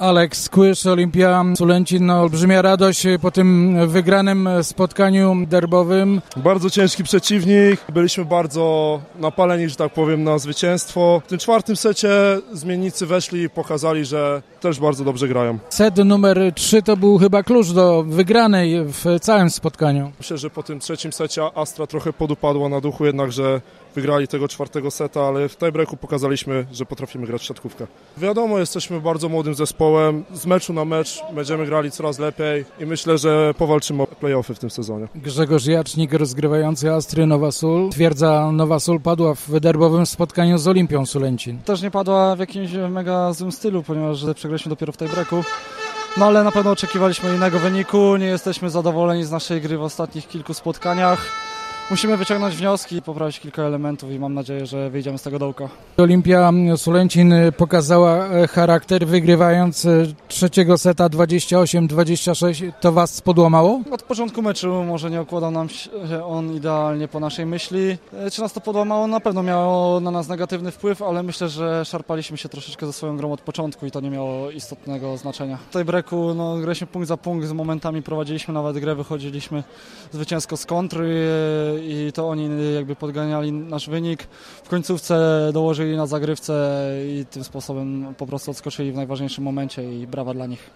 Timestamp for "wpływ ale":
70.70-71.22